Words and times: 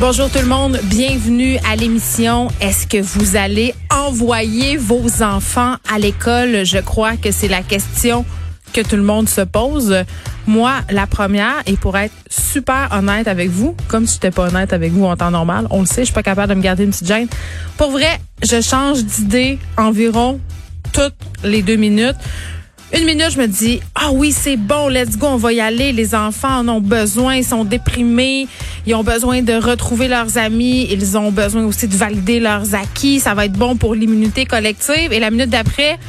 Bonjour 0.00 0.30
tout 0.30 0.38
le 0.38 0.46
monde, 0.46 0.80
bienvenue 0.84 1.58
à 1.70 1.76
l'émission. 1.76 2.48
Est-ce 2.62 2.86
que 2.86 3.02
vous 3.02 3.36
allez 3.36 3.74
envoyer 3.94 4.78
vos 4.78 5.22
enfants 5.22 5.74
à 5.92 5.98
l'école? 5.98 6.64
Je 6.64 6.78
crois 6.78 7.18
que 7.18 7.30
c'est 7.30 7.48
la 7.48 7.60
question 7.60 8.24
que 8.72 8.80
tout 8.80 8.96
le 8.96 9.02
monde 9.02 9.28
se 9.28 9.42
pose. 9.42 9.94
Moi, 10.46 10.72
la 10.88 11.06
première, 11.06 11.56
et 11.66 11.76
pour 11.76 11.98
être 11.98 12.14
super 12.30 12.88
honnête 12.92 13.28
avec 13.28 13.50
vous, 13.50 13.76
comme 13.88 14.06
si 14.06 14.14
j'étais 14.14 14.30
pas 14.30 14.48
honnête 14.48 14.72
avec 14.72 14.90
vous 14.90 15.04
en 15.04 15.18
temps 15.18 15.30
normal, 15.30 15.66
on 15.68 15.80
le 15.80 15.86
sait, 15.86 16.00
je 16.00 16.06
suis 16.06 16.14
pas 16.14 16.22
capable 16.22 16.48
de 16.48 16.54
me 16.54 16.62
garder 16.62 16.84
une 16.84 16.92
petite 16.92 17.06
gêne. 17.06 17.28
Pour 17.76 17.90
vrai, 17.90 18.18
je 18.42 18.62
change 18.62 19.04
d'idée 19.04 19.58
environ 19.76 20.40
toutes 20.94 21.12
les 21.44 21.60
deux 21.60 21.76
minutes. 21.76 22.16
Une 22.92 23.04
minute, 23.04 23.30
je 23.30 23.38
me 23.38 23.46
dis, 23.46 23.80
ah 23.94 24.10
oui, 24.12 24.32
c'est 24.32 24.56
bon, 24.56 24.88
let's 24.88 25.16
go, 25.16 25.28
on 25.28 25.36
va 25.36 25.52
y 25.52 25.60
aller. 25.60 25.92
Les 25.92 26.12
enfants 26.12 26.58
en 26.58 26.68
ont 26.68 26.80
besoin, 26.80 27.36
ils 27.36 27.44
sont 27.44 27.64
déprimés, 27.64 28.48
ils 28.84 28.96
ont 28.96 29.04
besoin 29.04 29.42
de 29.42 29.52
retrouver 29.52 30.08
leurs 30.08 30.38
amis, 30.38 30.88
ils 30.90 31.16
ont 31.16 31.30
besoin 31.30 31.64
aussi 31.64 31.86
de 31.86 31.94
valider 31.94 32.40
leurs 32.40 32.74
acquis. 32.74 33.20
Ça 33.20 33.34
va 33.34 33.44
être 33.44 33.52
bon 33.52 33.76
pour 33.76 33.94
l'immunité 33.94 34.44
collective. 34.44 35.12
Et 35.12 35.20
la 35.20 35.30
minute 35.30 35.50
d'après, 35.50 36.00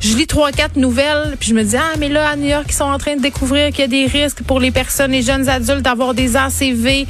je 0.00 0.16
lis 0.16 0.26
trois, 0.26 0.52
quatre 0.52 0.76
nouvelles, 0.76 1.36
puis 1.38 1.50
je 1.50 1.54
me 1.54 1.62
dis, 1.62 1.76
ah, 1.76 1.96
mais 1.98 2.08
là, 2.08 2.30
à 2.30 2.36
New 2.36 2.48
York, 2.48 2.66
ils 2.68 2.74
sont 2.74 2.84
en 2.84 2.98
train 2.98 3.16
de 3.16 3.22
découvrir 3.22 3.70
qu'il 3.70 3.80
y 3.80 3.84
a 3.84 3.88
des 3.88 4.06
risques 4.06 4.42
pour 4.42 4.60
les 4.60 4.70
personnes, 4.70 5.12
les 5.12 5.22
jeunes 5.22 5.48
adultes 5.48 5.82
d'avoir 5.82 6.14
des 6.14 6.36
ACV. 6.36 7.06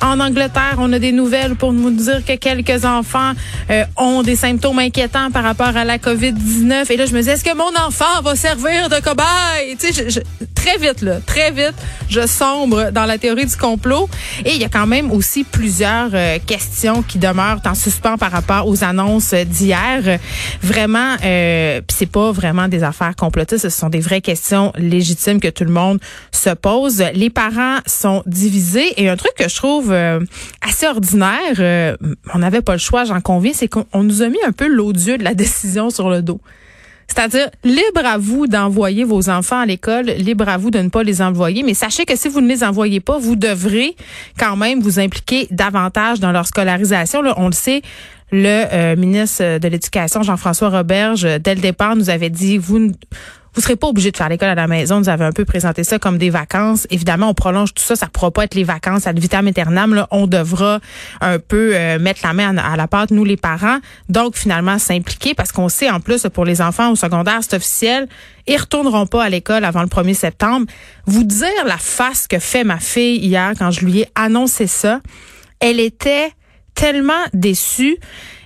En 0.00 0.20
Angleterre, 0.20 0.76
on 0.78 0.92
a 0.92 0.98
des 0.98 1.12
nouvelles 1.12 1.56
pour 1.56 1.72
nous 1.72 1.90
dire 1.90 2.24
que 2.24 2.36
quelques 2.36 2.84
enfants 2.84 3.32
euh, 3.70 3.84
ont 3.96 4.22
des 4.22 4.36
symptômes 4.36 4.78
inquiétants 4.78 5.30
par 5.30 5.42
rapport 5.42 5.76
à 5.76 5.84
la 5.84 5.98
COVID-19. 5.98 6.92
Et 6.92 6.96
là, 6.96 7.06
je 7.06 7.14
me 7.14 7.22
dis, 7.22 7.28
est-ce 7.28 7.44
que 7.44 7.56
mon 7.56 7.74
enfant 7.84 8.22
va 8.22 8.36
servir 8.36 8.88
de 8.88 9.00
cobaye? 9.00 9.76
Tu 9.78 9.92
sais, 9.92 10.10
je, 10.10 10.20
très 10.54 10.78
vite, 10.78 11.02
là, 11.02 11.18
très 11.24 11.50
vite, 11.50 11.74
je 12.08 12.26
sombre 12.26 12.90
dans 12.92 13.06
la 13.06 13.18
théorie 13.18 13.46
du 13.46 13.56
complot. 13.56 14.08
Et 14.44 14.54
il 14.54 14.60
y 14.60 14.64
a 14.64 14.68
quand 14.68 14.86
même 14.86 15.10
aussi 15.10 15.44
plusieurs 15.44 16.10
euh, 16.14 16.38
questions 16.44 17.02
qui 17.02 17.18
demeurent 17.18 17.60
en 17.64 17.74
suspens 17.74 18.16
par 18.18 18.30
rapport 18.30 18.68
aux 18.68 18.84
annonces 18.84 19.34
d'hier. 19.34 20.18
Vraiment, 20.62 21.16
euh, 21.24 21.80
c'est 21.88 22.10
pas 22.10 22.27
vraiment 22.32 22.68
des 22.68 22.82
affaires 22.82 23.14
complotistes, 23.16 23.62
ce 23.62 23.68
sont 23.68 23.88
des 23.88 24.00
vraies 24.00 24.20
questions 24.20 24.72
légitimes 24.76 25.40
que 25.40 25.48
tout 25.48 25.64
le 25.64 25.72
monde 25.72 25.98
se 26.32 26.50
pose. 26.50 27.02
Les 27.14 27.30
parents 27.30 27.78
sont 27.86 28.22
divisés 28.26 28.92
et 28.96 29.08
un 29.08 29.16
truc 29.16 29.32
que 29.36 29.48
je 29.48 29.56
trouve 29.56 29.92
euh, 29.92 30.20
assez 30.60 30.86
ordinaire, 30.86 31.56
euh, 31.58 31.96
on 32.34 32.38
n'avait 32.38 32.62
pas 32.62 32.72
le 32.72 32.78
choix, 32.78 33.04
j'en 33.04 33.20
conviens, 33.20 33.52
c'est 33.54 33.68
qu'on 33.68 34.02
nous 34.02 34.22
a 34.22 34.28
mis 34.28 34.42
un 34.46 34.52
peu 34.52 34.66
l'odieux 34.66 35.18
de 35.18 35.24
la 35.24 35.34
décision 35.38 35.90
sur 35.90 36.10
le 36.10 36.22
dos. 36.22 36.40
C'est-à-dire, 37.08 37.48
libre 37.64 38.04
à 38.04 38.18
vous 38.18 38.46
d'envoyer 38.46 39.02
vos 39.02 39.30
enfants 39.30 39.60
à 39.60 39.66
l'école, 39.66 40.04
libre 40.06 40.48
à 40.48 40.58
vous 40.58 40.70
de 40.70 40.78
ne 40.78 40.90
pas 40.90 41.02
les 41.02 41.22
envoyer, 41.22 41.62
mais 41.62 41.74
sachez 41.74 42.04
que 42.04 42.14
si 42.16 42.28
vous 42.28 42.40
ne 42.40 42.48
les 42.48 42.62
envoyez 42.62 43.00
pas, 43.00 43.18
vous 43.18 43.34
devrez 43.34 43.96
quand 44.38 44.56
même 44.56 44.80
vous 44.80 45.00
impliquer 45.00 45.48
davantage 45.50 46.20
dans 46.20 46.32
leur 46.32 46.46
scolarisation. 46.46 47.22
Là, 47.22 47.34
on 47.38 47.46
le 47.46 47.52
sait, 47.52 47.82
le 48.30 48.64
euh, 48.72 48.96
ministre 48.96 49.58
de 49.58 49.68
l'Éducation, 49.68 50.22
Jean-François 50.22 50.68
Roberge, 50.70 51.22
dès 51.22 51.54
le 51.54 51.60
départ, 51.60 51.96
nous 51.96 52.10
avait 52.10 52.30
dit, 52.30 52.58
vous 52.58 52.92
vous 53.58 53.62
serez 53.62 53.74
pas 53.74 53.88
obligé 53.88 54.12
de 54.12 54.16
faire 54.16 54.28
l'école 54.28 54.50
à 54.50 54.54
la 54.54 54.68
maison. 54.68 55.00
Nous 55.00 55.08
avez 55.08 55.24
un 55.24 55.32
peu 55.32 55.44
présenté 55.44 55.82
ça 55.82 55.98
comme 55.98 56.16
des 56.16 56.30
vacances. 56.30 56.86
Évidemment, 56.90 57.30
on 57.30 57.34
prolonge 57.34 57.74
tout 57.74 57.82
ça. 57.82 57.96
Ça 57.96 58.06
ne 58.06 58.10
pourra 58.10 58.30
pas 58.30 58.44
être 58.44 58.54
les 58.54 58.62
vacances 58.62 59.08
à 59.08 59.12
vitam 59.12 59.48
aeternam. 59.48 59.94
Là, 59.94 60.06
on 60.12 60.28
devra 60.28 60.78
un 61.20 61.40
peu 61.40 61.72
euh, 61.74 61.98
mettre 61.98 62.20
la 62.22 62.34
main 62.34 62.56
à, 62.56 62.76
la 62.76 62.86
pâte, 62.86 63.10
nous 63.10 63.24
les 63.24 63.36
parents. 63.36 63.78
Donc, 64.08 64.36
finalement, 64.36 64.78
s'impliquer 64.78 65.34
parce 65.34 65.50
qu'on 65.50 65.68
sait 65.68 65.90
en 65.90 65.98
plus 65.98 66.24
pour 66.32 66.44
les 66.44 66.62
enfants 66.62 66.92
au 66.92 66.94
secondaire, 66.94 67.40
c'est 67.40 67.56
officiel. 67.56 68.06
Ils 68.46 68.58
retourneront 68.58 69.06
pas 69.06 69.24
à 69.24 69.28
l'école 69.28 69.64
avant 69.64 69.82
le 69.82 69.88
1er 69.88 70.14
septembre. 70.14 70.66
Vous 71.06 71.24
dire 71.24 71.48
la 71.66 71.78
face 71.78 72.28
que 72.28 72.38
fait 72.38 72.62
ma 72.62 72.78
fille 72.78 73.18
hier 73.18 73.54
quand 73.58 73.72
je 73.72 73.84
lui 73.84 74.02
ai 74.02 74.08
annoncé 74.14 74.68
ça, 74.68 75.00
elle 75.58 75.80
était 75.80 76.30
tellement 76.78 77.24
déçue. 77.34 77.98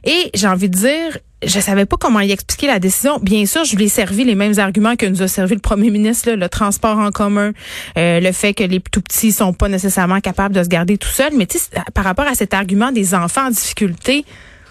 Et 0.05 0.31
j'ai 0.35 0.49
envie 0.49 0.71
de 0.71 0.77
dire, 0.77 1.19
je 1.45 1.61
savais 1.61 1.85
pas 1.85 1.97
comment 1.97 2.21
y 2.21 2.33
expliquer 2.33 2.67
la 2.67 2.79
décision. 2.79 3.19
Bien 3.21 3.45
sûr, 3.47 3.65
je 3.65 3.77
lui 3.77 3.85
ai 3.85 3.89
servi 3.89 4.25
les 4.25 4.35
mêmes 4.35 4.59
arguments 4.59 4.97
que 4.97 5.07
nous 5.07 5.23
a 5.23 5.29
servi 5.29 5.55
le 5.55 5.61
premier 5.61 5.91
ministre, 5.91 6.33
le 6.33 6.49
transport 6.49 6.99
en 6.99 7.11
commun, 7.11 7.53
euh, 7.99 8.21
le 8.21 8.33
fait 8.33 8.55
que 8.55 8.65
les 8.65 8.81
tout 8.81 9.03
petits 9.03 9.33
sont 9.33 9.53
pas 9.53 9.69
nécessairement 9.69 10.21
capables 10.21 10.55
de 10.55 10.63
se 10.63 10.69
garder 10.69 10.97
tout 10.97 11.09
seuls. 11.09 11.35
Mais 11.37 11.47
par 11.93 12.05
rapport 12.05 12.27
à 12.27 12.35
cet 12.35 12.55
argument 12.55 12.91
des 12.91 13.15
enfants 13.15 13.47
en 13.47 13.51
difficulté, 13.51 14.25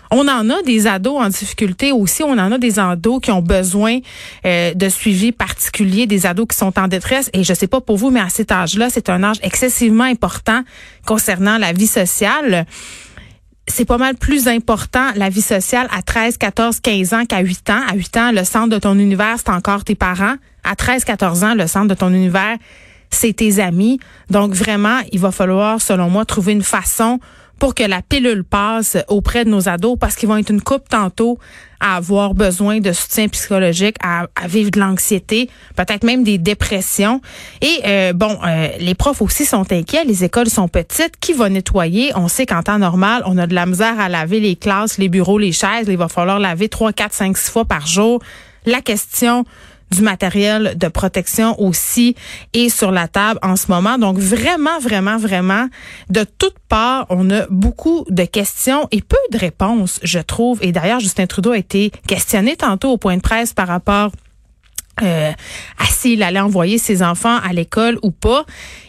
on 0.09 0.27
en 0.27 0.49
a 0.49 0.61
des 0.63 0.87
ados 0.87 1.21
en 1.21 1.29
difficulté 1.29 1.91
aussi. 1.91 2.23
On 2.23 2.33
en 2.33 2.51
a 2.51 2.57
des 2.57 2.79
ados 2.79 3.21
qui 3.21 3.31
ont 3.31 3.41
besoin 3.41 3.99
euh, 4.45 4.73
de 4.73 4.89
suivi 4.89 5.31
particulier, 5.31 6.07
des 6.07 6.25
ados 6.25 6.47
qui 6.49 6.57
sont 6.57 6.77
en 6.77 6.87
détresse. 6.87 7.29
Et 7.33 7.43
je 7.43 7.53
sais 7.53 7.67
pas 7.67 7.79
pour 7.79 7.95
vous, 7.95 8.09
mais 8.09 8.19
à 8.19 8.29
cet 8.29 8.51
âge-là, 8.51 8.89
c'est 8.89 9.09
un 9.09 9.23
âge 9.23 9.37
excessivement 9.43 10.03
important 10.03 10.63
concernant 11.05 11.57
la 11.57 11.71
vie 11.71 11.87
sociale 11.87 12.65
c'est 13.71 13.85
pas 13.85 13.97
mal 13.97 14.15
plus 14.15 14.47
important 14.47 15.07
la 15.15 15.29
vie 15.29 15.41
sociale 15.41 15.87
à 15.91 16.01
13, 16.01 16.37
14, 16.37 16.79
15 16.81 17.13
ans 17.13 17.25
qu'à 17.25 17.39
8 17.39 17.69
ans. 17.69 17.81
À 17.87 17.95
8 17.95 18.17
ans, 18.17 18.31
le 18.31 18.43
centre 18.43 18.69
de 18.69 18.77
ton 18.77 18.97
univers, 18.99 19.37
c'est 19.37 19.49
encore 19.49 19.83
tes 19.83 19.95
parents. 19.95 20.35
À 20.63 20.75
13, 20.75 21.05
14 21.05 21.43
ans, 21.43 21.55
le 21.55 21.67
centre 21.67 21.87
de 21.87 21.93
ton 21.93 22.09
univers, 22.09 22.57
c'est 23.09 23.33
tes 23.33 23.59
amis. 23.59 23.99
Donc 24.29 24.53
vraiment, 24.53 24.99
il 25.11 25.19
va 25.19 25.31
falloir, 25.31 25.81
selon 25.81 26.09
moi, 26.09 26.25
trouver 26.25 26.51
une 26.51 26.63
façon 26.63 27.19
pour 27.61 27.75
que 27.75 27.83
la 27.83 28.01
pilule 28.01 28.43
passe 28.43 28.97
auprès 29.07 29.45
de 29.45 29.51
nos 29.51 29.69
ados 29.69 29.95
parce 29.99 30.15
qu'ils 30.15 30.27
vont 30.27 30.37
être 30.37 30.49
une 30.49 30.63
coupe 30.63 30.89
tantôt 30.89 31.37
à 31.79 31.97
avoir 31.97 32.33
besoin 32.33 32.79
de 32.79 32.91
soutien 32.91 33.27
psychologique, 33.27 33.97
à, 34.03 34.25
vivre 34.47 34.71
de 34.71 34.79
l'anxiété, 34.79 35.47
peut-être 35.75 36.03
même 36.03 36.23
des 36.23 36.39
dépressions. 36.39 37.21
Et 37.61 37.81
euh, 37.85 38.13
bon, 38.13 38.35
euh, 38.43 38.69
les 38.79 38.95
profs 38.95 39.21
aussi 39.21 39.45
sont 39.45 39.71
inquiets, 39.71 40.03
les 40.05 40.23
écoles 40.23 40.49
sont 40.49 40.67
petites. 40.67 41.19
Qui 41.19 41.33
va 41.33 41.49
nettoyer? 41.49 42.11
On 42.15 42.27
sait 42.27 42.47
qu'en 42.47 42.63
temps 42.63 42.79
normal, 42.79 43.21
on 43.27 43.37
a 43.37 43.45
de 43.45 43.53
la 43.53 43.67
misère 43.67 43.99
à 43.99 44.09
laver 44.09 44.39
les 44.39 44.55
classes, 44.55 44.97
les 44.97 45.07
bureaux, 45.07 45.37
les 45.37 45.51
chaises. 45.51 45.85
Il 45.87 45.97
va 45.97 46.07
falloir 46.07 46.39
laver 46.39 46.67
trois, 46.67 46.93
quatre, 46.93 47.13
cinq, 47.13 47.37
six 47.37 47.51
fois 47.51 47.65
par 47.65 47.85
jour. 47.85 48.23
La 48.65 48.81
question 48.81 49.45
du 49.91 50.01
matériel 50.01 50.77
de 50.77 50.87
protection 50.87 51.59
aussi 51.61 52.15
est 52.53 52.69
sur 52.69 52.91
la 52.91 53.07
table 53.07 53.39
en 53.43 53.55
ce 53.55 53.69
moment. 53.69 53.97
Donc 53.97 54.17
vraiment, 54.17 54.79
vraiment, 54.79 55.17
vraiment, 55.17 55.67
de 56.09 56.25
toutes 56.37 56.59
parts, 56.69 57.05
on 57.09 57.29
a 57.29 57.45
beaucoup 57.49 58.05
de 58.09 58.23
questions 58.23 58.87
et 58.91 59.01
peu 59.01 59.17
de 59.31 59.37
réponses, 59.37 59.99
je 60.03 60.19
trouve. 60.19 60.59
Et 60.61 60.71
d'ailleurs, 60.71 60.99
Justin 60.99 61.27
Trudeau 61.27 61.51
a 61.51 61.57
été 61.57 61.91
questionné 62.07 62.55
tantôt 62.55 62.91
au 62.91 62.97
point 62.97 63.17
de 63.17 63.21
presse 63.21 63.53
par 63.53 63.67
rapport 63.67 64.11
euh, 65.01 65.31
à 65.77 65.85
s'il 65.85 66.23
allait 66.23 66.39
envoyer 66.39 66.77
ses 66.77 67.03
enfants 67.03 67.37
à 67.43 67.53
l'école 67.53 67.97
ou 68.03 68.11
pas. 68.11 68.45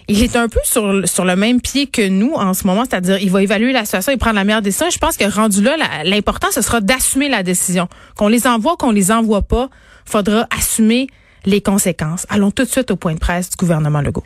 Il 0.08 0.22
est 0.22 0.36
un 0.36 0.48
peu 0.48 0.60
sur, 0.64 1.08
sur 1.08 1.24
le 1.24 1.36
même 1.36 1.60
pied 1.60 1.86
que 1.86 2.06
nous 2.08 2.32
en 2.34 2.54
ce 2.54 2.66
moment, 2.66 2.84
c'est-à-dire 2.88 3.18
il 3.18 3.30
va 3.30 3.42
évaluer 3.42 3.72
la 3.72 3.84
situation 3.84 4.12
et 4.12 4.16
prendre 4.16 4.36
la 4.36 4.44
meilleure 4.44 4.62
décision. 4.62 4.90
je 4.90 4.98
pense 4.98 5.16
que 5.16 5.24
rendu 5.24 5.62
là, 5.62 5.76
l'important, 6.04 6.48
ce 6.50 6.60
sera 6.60 6.80
d'assumer 6.80 7.28
la 7.28 7.42
décision. 7.42 7.88
Qu'on 8.16 8.28
les 8.28 8.46
envoie, 8.46 8.76
qu'on 8.76 8.90
les 8.90 9.10
envoie 9.10 9.42
pas, 9.42 9.68
faudra 10.04 10.46
assumer 10.56 11.06
les 11.44 11.60
conséquences. 11.60 12.26
Allons 12.28 12.50
tout 12.50 12.64
de 12.64 12.68
suite 12.68 12.90
au 12.90 12.96
point 12.96 13.14
de 13.14 13.18
presse 13.18 13.50
du 13.50 13.56
gouvernement 13.56 14.00
Legault. 14.00 14.24